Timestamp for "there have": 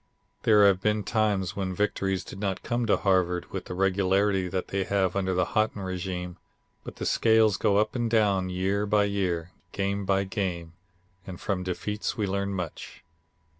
0.41-0.81